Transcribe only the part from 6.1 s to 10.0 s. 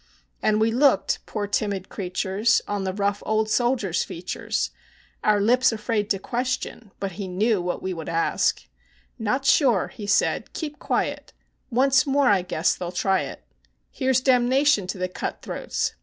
question, but he knew what we would ask: "Not sure,"